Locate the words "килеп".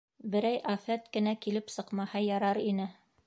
1.45-1.71